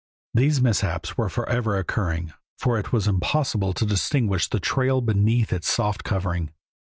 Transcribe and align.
These 0.33 0.61
mishaps 0.61 1.15
were 1.15 1.29
forever 1.29 1.77
occurring, 1.77 2.33
for 2.57 2.79
it 2.79 2.91
was 2.91 3.07
impossible 3.07 3.71
to 3.73 3.85
distinguish 3.85 4.49
the 4.49 4.59
trail 4.59 4.99
beneath 4.99 5.53
its 5.53 5.69
soft 5.69 6.03
covering. 6.03 6.49